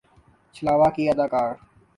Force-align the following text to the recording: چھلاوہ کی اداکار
چھلاوہ 0.55 0.89
کی 0.95 1.03
اداکار 1.11 1.49